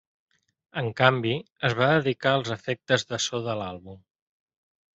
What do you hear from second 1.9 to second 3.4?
dedicar als efectes de